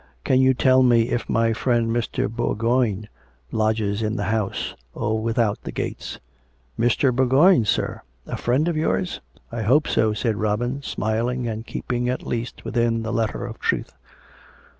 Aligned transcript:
"Can 0.25 0.39
you 0.41 0.55
tell 0.55 0.81
me 0.81 1.09
if 1.09 1.29
my 1.29 1.53
friend 1.53 1.87
Mr. 1.91 2.27
Bourgoign 2.27 3.07
lodges 3.51 4.01
in 4.01 4.15
the 4.15 4.23
house, 4.33 4.73
or 4.95 5.21
without 5.21 5.61
the 5.61 5.71
gates? 5.71 6.19
""Mr. 6.83 7.15
Bourgoign, 7.15 7.65
sir? 7.65 8.01
A 8.25 8.35
friend 8.35 8.67
of 8.67 8.75
yours? 8.75 9.21
""I 9.51 9.61
hope 9.61 9.87
so," 9.87 10.11
said 10.13 10.37
Robin, 10.37 10.81
smiling, 10.81 11.47
and 11.47 11.67
keeping 11.67 12.09
at 12.09 12.25
least 12.25 12.65
within 12.65 13.03
the 13.03 13.13
letter 13.13 13.45
of 13.45 13.59
truth. 13.59 13.93